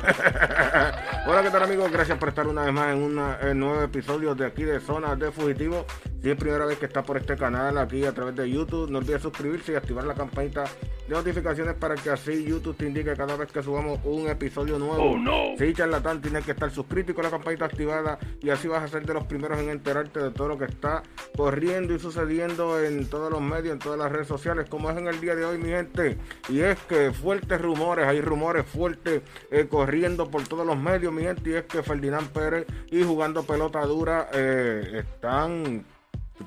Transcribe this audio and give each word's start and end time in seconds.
Hola, 1.26 1.42
¿qué 1.42 1.50
tal 1.50 1.62
amigos? 1.62 1.90
Gracias 1.92 2.18
por 2.18 2.30
estar 2.30 2.46
una 2.46 2.62
vez 2.62 2.72
más 2.72 2.92
en 2.94 3.02
un 3.02 3.14
nuevo 3.58 3.82
episodio 3.82 4.34
de 4.34 4.46
aquí 4.46 4.64
de 4.64 4.80
Zona 4.80 5.14
de 5.16 5.30
Fugitivo. 5.30 5.84
Si 6.22 6.28
es 6.28 6.36
primera 6.36 6.66
vez 6.66 6.78
que 6.78 6.84
está 6.84 7.02
por 7.02 7.16
este 7.16 7.34
canal 7.34 7.78
aquí 7.78 8.04
a 8.04 8.12
través 8.12 8.36
de 8.36 8.50
YouTube, 8.50 8.90
no 8.90 8.98
olvides 8.98 9.22
suscribirse 9.22 9.72
y 9.72 9.74
activar 9.76 10.04
la 10.04 10.12
campanita 10.12 10.64
de 11.08 11.14
notificaciones 11.14 11.74
para 11.76 11.94
que 11.94 12.10
así 12.10 12.44
YouTube 12.44 12.76
te 12.76 12.86
indique 12.86 13.14
cada 13.16 13.36
vez 13.36 13.50
que 13.50 13.62
subamos 13.62 14.00
un 14.04 14.28
episodio 14.28 14.78
nuevo. 14.78 15.02
Oh, 15.02 15.18
no. 15.18 15.56
Si 15.56 15.72
charlatán, 15.72 16.20
tienes 16.20 16.44
que 16.44 16.50
estar 16.50 16.70
suscrito 16.70 17.12
y 17.12 17.14
con 17.14 17.24
la 17.24 17.30
campanita 17.30 17.64
activada 17.64 18.18
y 18.42 18.50
así 18.50 18.68
vas 18.68 18.82
a 18.82 18.88
ser 18.88 19.06
de 19.06 19.14
los 19.14 19.24
primeros 19.24 19.58
en 19.60 19.70
enterarte 19.70 20.20
de 20.20 20.30
todo 20.30 20.48
lo 20.48 20.58
que 20.58 20.66
está 20.66 21.02
corriendo 21.34 21.94
y 21.94 21.98
sucediendo 21.98 22.78
en 22.78 23.08
todos 23.08 23.32
los 23.32 23.40
medios, 23.40 23.72
en 23.72 23.78
todas 23.78 23.98
las 23.98 24.12
redes 24.12 24.28
sociales, 24.28 24.68
como 24.68 24.90
es 24.90 24.98
en 24.98 25.06
el 25.06 25.22
día 25.22 25.34
de 25.34 25.46
hoy, 25.46 25.56
mi 25.56 25.70
gente. 25.70 26.18
Y 26.50 26.60
es 26.60 26.78
que 26.80 27.12
fuertes 27.12 27.58
rumores, 27.62 28.06
hay 28.06 28.20
rumores 28.20 28.66
fuertes 28.66 29.22
eh, 29.50 29.66
corriendo 29.70 30.30
por 30.30 30.46
todos 30.46 30.66
los 30.66 30.76
medios, 30.76 31.14
mi 31.14 31.22
gente, 31.22 31.48
y 31.48 31.54
es 31.54 31.64
que 31.64 31.82
Ferdinand 31.82 32.28
Pérez 32.28 32.66
y 32.90 33.02
jugando 33.04 33.42
pelota 33.42 33.80
dura 33.86 34.28
eh, 34.34 35.02
están 35.02 35.86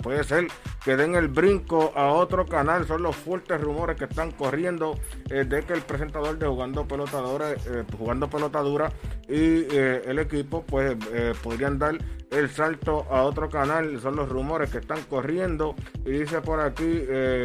puede 0.02 0.24
ser 0.24 0.48
que 0.84 0.96
den 0.96 1.16
el 1.16 1.28
brinco 1.28 1.94
a 1.96 2.12
otro 2.12 2.46
canal. 2.46 2.86
Son 2.88 3.02
los 3.02 3.16
fuertes 3.16 3.60
rumores 3.62 3.98
que 3.98 4.06
están 4.06 4.32
corriendo 4.32 5.00
eh, 5.30 5.46
de 5.46 5.64
que 5.64 5.74
el 5.74 5.82
presentador 5.82 6.38
de 6.38 6.48
jugando 6.48 6.88
pelota 6.88 7.20
dura, 7.20 7.52
eh, 7.52 7.84
jugando 7.98 8.30
pelota 8.30 8.62
y 9.28 9.66
eh, 9.72 10.02
el 10.06 10.20
equipo 10.20 10.64
pues 10.64 10.96
podrían 11.42 11.80
dar 11.80 11.98
el 12.34 12.50
salto 12.50 13.06
a 13.10 13.24
otro 13.24 13.50
canal. 13.50 14.00
Son 14.02 14.16
los 14.16 14.30
rumores 14.30 14.70
que 14.70 14.80
están 14.80 15.02
corriendo 15.04 15.76
y 16.06 16.12
dice 16.12 16.42
por 16.42 16.60
aquí 16.60 17.04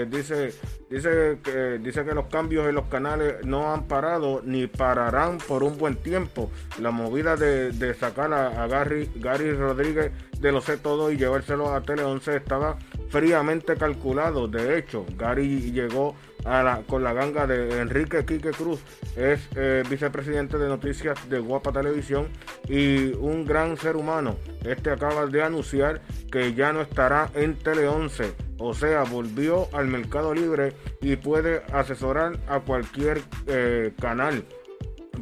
dice 0.08 0.54
dice 0.90 1.38
que 1.42 1.78
dice 1.78 2.04
que 2.04 2.14
los 2.14 2.26
cambios 2.26 2.66
en 2.68 2.74
los 2.74 2.86
canales 2.86 3.44
no 3.44 3.72
han 3.72 3.84
parado 3.84 4.40
ni 4.44 4.66
pararán 4.66 5.38
por 5.38 5.62
un 5.62 5.78
buen 5.78 5.96
tiempo. 5.96 6.50
La 6.80 6.90
movida 6.90 7.36
de, 7.36 7.94
sacar 7.94 8.32
a, 8.32 8.66
Gary 8.66 9.10
Gary 9.16 9.52
Rodríguez 9.52 10.12
de 10.40 10.52
lo 10.52 10.60
sé 10.60 10.76
todo 10.76 11.10
y 11.10 11.16
llevárselo 11.16 11.74
a 11.74 11.82
Tele 11.82 12.04
11 12.04 12.36
estaba 12.36 12.76
fríamente 13.08 13.76
calculado. 13.76 14.48
De 14.48 14.78
hecho, 14.78 15.04
Gary 15.16 15.72
llegó 15.72 16.14
a 16.44 16.62
la, 16.62 16.82
con 16.82 17.02
la 17.02 17.12
ganga 17.12 17.46
de 17.46 17.80
Enrique 17.80 18.24
Quique 18.24 18.50
Cruz, 18.50 18.80
es 19.16 19.40
eh, 19.56 19.82
vicepresidente 19.88 20.58
de 20.58 20.68
noticias 20.68 21.28
de 21.28 21.38
Guapa 21.40 21.72
Televisión 21.72 22.28
y 22.68 23.12
un 23.14 23.44
gran 23.44 23.76
ser 23.76 23.96
humano. 23.96 24.36
Este 24.64 24.90
acaba 24.90 25.26
de 25.26 25.42
anunciar 25.42 26.00
que 26.30 26.54
ya 26.54 26.72
no 26.72 26.80
estará 26.80 27.30
en 27.34 27.56
Tele 27.56 27.88
11, 27.88 28.34
o 28.58 28.74
sea, 28.74 29.02
volvió 29.04 29.68
al 29.72 29.88
mercado 29.88 30.34
libre 30.34 30.72
y 31.00 31.16
puede 31.16 31.62
asesorar 31.72 32.38
a 32.48 32.60
cualquier 32.60 33.20
eh, 33.46 33.92
canal. 34.00 34.44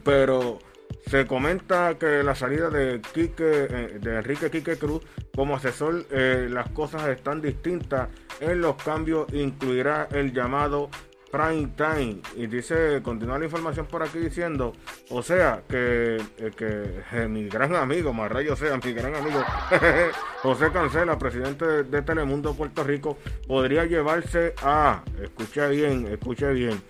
Pero 0.04 0.58
se 1.08 1.26
comenta 1.26 1.96
que 1.98 2.22
la 2.22 2.34
salida 2.34 2.68
de 2.68 3.00
Quique, 3.14 3.66
eh, 3.70 3.98
de 4.00 4.16
Enrique 4.16 4.50
Quique 4.50 4.76
Cruz 4.76 5.02
como 5.34 5.56
asesor, 5.56 6.04
eh, 6.10 6.48
las 6.50 6.68
cosas 6.70 7.08
están 7.08 7.40
distintas. 7.40 8.08
En 8.40 8.60
los 8.60 8.76
cambios 8.76 9.32
incluirá 9.32 10.08
el 10.10 10.32
llamado 10.32 10.90
prime 11.30 11.72
time. 11.76 12.20
Y 12.34 12.46
dice, 12.46 13.00
continúa 13.02 13.38
la 13.38 13.44
información 13.44 13.86
por 13.86 14.02
aquí 14.02 14.18
diciendo, 14.18 14.72
o 15.10 15.22
sea, 15.22 15.62
que, 15.68 16.16
eh, 16.38 16.50
que 16.56 17.28
mi 17.28 17.48
gran 17.48 17.74
amigo, 17.74 18.12
más 18.12 18.30
rayo 18.30 18.56
sea, 18.56 18.78
mi 18.82 18.92
gran 18.92 19.14
amigo 19.14 19.44
José 20.42 20.70
Cancela, 20.72 21.18
presidente 21.18 21.84
de, 21.84 22.02
Telemundo 22.02 22.54
Puerto 22.54 22.84
Rico, 22.84 23.18
podría 23.46 23.84
llevarse 23.84 24.54
a, 24.62 25.02
escuche 25.22 25.68
bien, 25.68 26.06
escuche 26.08 26.52
bien, 26.52 26.80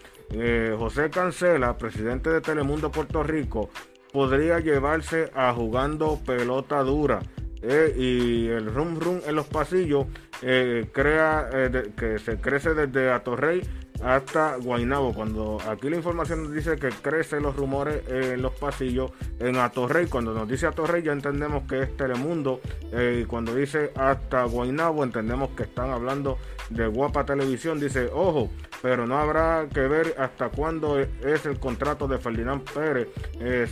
José 0.79 1.11
Cancela, 1.11 1.79
presidente 1.79 2.31
de 2.31 2.41
Telemundo 2.41 2.91
Puerto 2.91 3.23
Rico, 3.23 3.71
podría 4.13 4.61
llevarse 4.61 5.31
a 5.35 5.53
jugando 5.53 6.19
pelota 6.25 6.83
dura. 6.83 7.21
Eh, 7.63 7.95
y 7.97 8.47
el 8.49 8.73
rum 8.73 8.99
rum 9.01 9.21
en 9.27 9.35
los 9.35 9.47
pasillos 9.47 10.07
eh, 10.43 10.89
crea 10.93 11.49
eh, 11.53 11.91
que 11.97 12.19
se 12.19 12.39
crece 12.39 12.75
desde 12.75 13.11
Atorrey 13.11 13.61
hasta 14.03 14.57
Guainabo. 14.57 15.13
Cuando 15.15 15.59
aquí 15.69 15.89
la 15.89 15.97
información 15.97 16.45
nos 16.45 16.53
dice 16.53 16.77
que 16.77 16.89
crecen 16.89 17.43
los 17.43 17.57
rumores 17.57 18.03
en 18.09 18.43
los 18.43 18.53
pasillos 18.55 19.11
en 19.39 19.57
Atorrey, 19.57 20.07
cuando 20.07 20.33
nos 20.35 20.49
dice 20.49 20.67
Atorrey 20.67 21.03
ya 21.03 21.13
entendemos 21.13 21.65
que 21.69 21.83
es 21.83 21.97
Telemundo. 21.97 22.61
y 22.93 23.25
cuando 23.25 23.55
dice 23.55 23.93
hasta 23.95 24.45
Guainabo 24.45 25.05
entendemos 25.05 25.51
que 25.51 25.65
están 25.65 25.91
hablando 25.91 26.39
de 26.71 26.87
Guapa 26.87 27.25
Televisión. 27.25 27.81
Dice, 27.81 28.09
ojo, 28.13 28.51
pero 28.83 29.07
no 29.07 29.19
habrá 29.19 29.69
que 29.73 29.81
ver 29.81 30.15
hasta 30.19 30.49
cuándo 30.49 30.99
es 30.99 31.47
el 31.47 31.59
contrato 31.59 32.09
de 32.09 32.19
Ferdinand 32.19 32.63
Pérez. 32.63 33.09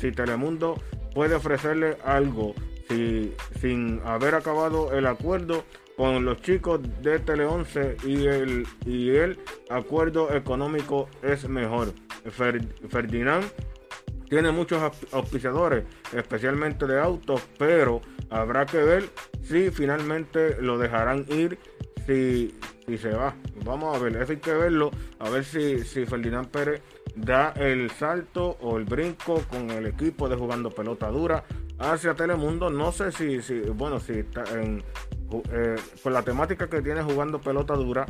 si 0.00 0.12
Telemundo 0.12 0.80
puede 1.14 1.34
ofrecerle 1.34 1.96
algo 2.04 2.54
si, 2.88 3.34
sin 3.60 4.00
haber 4.04 4.34
acabado 4.34 4.92
el 4.92 5.06
acuerdo 5.06 5.64
con 5.96 6.24
los 6.24 6.40
chicos 6.42 6.80
de 7.02 7.18
Tele 7.20 7.44
11 7.44 7.96
y 8.04 8.26
el, 8.26 8.66
y 8.84 9.10
el 9.10 9.38
acuerdo 9.70 10.34
económico 10.34 11.08
es 11.22 11.48
mejor. 11.48 11.92
Ferdinand 12.88 13.44
tiene 14.28 14.50
muchos 14.50 14.82
auspiciadores, 15.12 15.84
especialmente 16.12 16.86
de 16.86 16.98
autos, 16.98 17.42
pero 17.58 18.00
habrá 18.30 18.66
que 18.66 18.78
ver 18.78 19.04
si 19.42 19.70
finalmente 19.70 20.60
lo 20.60 20.78
dejarán 20.78 21.26
ir, 21.28 21.58
si, 22.06 22.58
si 22.86 22.98
se 22.98 23.10
va. 23.10 23.36
Vamos 23.64 23.96
a 23.96 24.02
ver, 24.02 24.16
eso 24.16 24.32
hay 24.32 24.38
que 24.38 24.54
verlo, 24.54 24.90
a 25.18 25.30
ver 25.30 25.44
si, 25.44 25.84
si 25.84 26.06
Ferdinand 26.06 26.48
Pérez 26.48 26.82
da 27.14 27.52
el 27.56 27.90
salto 27.90 28.56
o 28.60 28.76
el 28.76 28.84
brinco 28.84 29.42
con 29.48 29.70
el 29.70 29.86
equipo 29.86 30.28
de 30.28 30.36
jugando 30.36 30.70
pelota 30.70 31.08
dura 31.08 31.44
hacia 31.78 32.14
Telemundo. 32.14 32.70
No 32.70 32.92
sé 32.92 33.12
si, 33.12 33.42
si 33.42 33.60
bueno, 33.60 34.00
si 34.00 34.14
está 34.14 34.44
en, 34.60 34.82
eh, 35.50 35.76
con 36.02 36.12
la 36.12 36.22
temática 36.22 36.68
que 36.68 36.82
tiene 36.82 37.02
jugando 37.02 37.40
pelota 37.40 37.74
dura, 37.74 38.06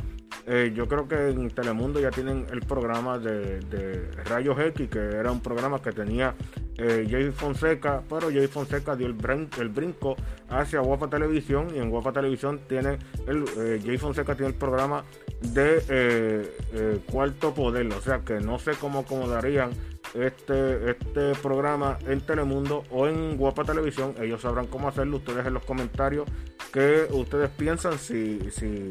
eh, 0.47 0.71
yo 0.75 0.87
creo 0.87 1.07
que 1.07 1.29
en 1.29 1.49
Telemundo 1.49 1.99
ya 1.99 2.11
tienen 2.11 2.45
el 2.51 2.59
programa 2.61 3.17
de, 3.17 3.59
de 3.61 4.11
Rayos 4.25 4.59
X, 4.59 4.89
que 4.89 4.99
era 4.99 5.31
un 5.31 5.41
programa 5.41 5.81
que 5.81 5.91
tenía 5.91 6.35
eh, 6.77 7.07
Jay 7.09 7.31
Fonseca, 7.31 8.03
pero 8.07 8.29
Jay 8.29 8.45
Fonseca 8.47 8.95
dio 8.95 9.07
el, 9.07 9.15
el, 9.59 9.69
brinco 9.69 10.15
hacia 10.49 10.81
Guapa 10.81 11.09
Televisión 11.09 11.67
y 11.75 11.79
en 11.79 11.89
Guapa 11.89 12.11
Televisión 12.11 12.59
tiene 12.67 12.99
el 13.27 13.43
eh, 13.57 13.81
Jay 13.83 13.97
Fonseca 13.97 14.35
tiene 14.35 14.51
el 14.51 14.57
programa 14.57 15.03
de 15.41 17.01
Cuarto 17.11 17.53
Poder, 17.53 17.87
o 17.93 18.01
sea 18.01 18.19
que 18.19 18.39
no 18.39 18.59
sé 18.59 18.73
cómo 18.79 18.99
acomodarían 18.99 19.71
este, 20.13 20.91
este 20.91 21.33
programa 21.41 21.97
en 22.07 22.21
Telemundo 22.21 22.83
o 22.89 23.07
en 23.07 23.37
Guapa 23.37 23.63
Televisión. 23.63 24.15
Ellos 24.21 24.41
sabrán 24.41 24.67
cómo 24.67 24.87
hacerlo. 24.87 25.17
Ustedes 25.17 25.45
en 25.45 25.53
los 25.53 25.63
comentarios 25.63 26.25
que 26.75 27.07
ustedes 27.09 27.49
piensan 27.51 27.97
si, 27.97 28.51
si, 28.51 28.89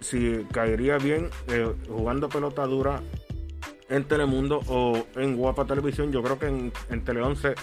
si 0.00 0.46
caería 0.50 0.96
bien 0.96 1.28
eh, 1.48 1.70
jugando 1.86 2.30
pelota 2.30 2.64
dura 2.64 3.02
en 3.90 4.04
Telemundo 4.04 4.62
o 4.68 5.06
en 5.16 5.36
Guapa 5.36 5.66
Televisión. 5.66 6.10
Yo 6.12 6.22
creo 6.22 6.38
que 6.38 6.46
en, 6.46 6.72
en 6.88 7.04
Tele 7.04 7.20
11 7.20 7.54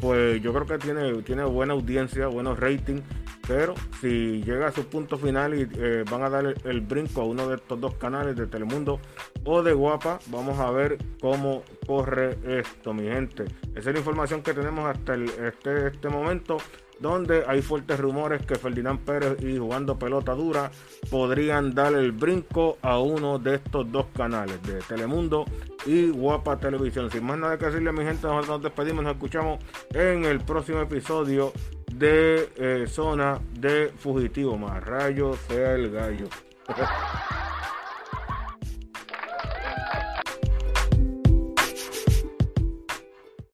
pues 0.00 0.40
yo 0.42 0.52
creo 0.52 0.66
que 0.66 0.78
tiene, 0.78 1.22
tiene 1.22 1.44
buena 1.44 1.74
audiencia, 1.74 2.26
buenos 2.26 2.58
ratings, 2.58 3.02
pero 3.46 3.74
si 4.00 4.42
llega 4.42 4.68
a 4.68 4.72
su 4.72 4.86
punto 4.86 5.18
final 5.18 5.54
y 5.54 5.68
eh, 5.76 6.04
van 6.10 6.22
a 6.22 6.30
dar 6.30 6.54
el, 6.64 6.80
brinco 6.80 7.20
a 7.20 7.24
uno 7.24 7.46
de 7.48 7.56
estos 7.56 7.80
dos 7.80 7.94
canales 7.94 8.34
de 8.34 8.46
Telemundo 8.46 8.98
o 9.44 9.62
de 9.62 9.72
Guapa, 9.72 10.18
vamos 10.28 10.58
a 10.58 10.70
ver 10.70 10.98
cómo 11.20 11.62
corre 11.86 12.38
esto, 12.46 12.94
mi 12.94 13.04
gente. 13.04 13.44
Esa 13.76 13.90
es 13.90 13.94
la 13.94 13.98
información 13.98 14.42
que 14.42 14.54
tenemos 14.54 14.86
hasta 14.86 15.14
este, 15.14 15.88
este 15.88 16.08
momento 16.08 16.56
donde 17.02 17.44
hay 17.46 17.60
fuertes 17.60 17.98
rumores 17.98 18.46
que 18.46 18.54
Ferdinand 18.54 19.00
Pérez 19.00 19.42
y 19.42 19.58
jugando 19.58 19.98
pelota 19.98 20.32
dura 20.32 20.70
podrían 21.10 21.74
dar 21.74 21.92
el 21.94 22.12
brinco 22.12 22.78
a 22.80 22.98
uno 22.98 23.38
de 23.38 23.56
estos 23.56 23.90
dos 23.90 24.06
canales, 24.16 24.62
de 24.62 24.78
Telemundo 24.80 25.44
y 25.84 26.10
Guapa 26.10 26.58
Televisión. 26.58 27.10
Sin 27.10 27.24
más 27.24 27.38
nada 27.38 27.58
que 27.58 27.66
decirle 27.66 27.90
a 27.90 27.92
mi 27.92 28.04
gente, 28.04 28.26
nosotros 28.26 28.48
nos 28.48 28.62
despedimos, 28.62 29.04
nos 29.04 29.14
escuchamos 29.14 29.58
en 29.92 30.24
el 30.24 30.40
próximo 30.40 30.80
episodio 30.80 31.52
de 31.92 32.48
eh, 32.56 32.86
Zona 32.86 33.40
de 33.58 33.92
Fugitivo. 33.98 34.56
Más 34.56 34.82
rayo 34.82 35.34
sea 35.48 35.74
el 35.74 35.90
gallo. 35.90 36.28